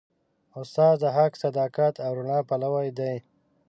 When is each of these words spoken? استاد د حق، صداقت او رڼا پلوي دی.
استاد 0.61 0.95
د 1.01 1.03
حق، 1.15 1.33
صداقت 1.43 1.93
او 2.05 2.11
رڼا 2.17 2.39
پلوي 2.49 2.89
دی. 2.99 3.15